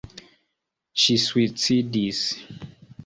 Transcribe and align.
Ŝi 1.03 1.17
suicidis. 1.25 2.23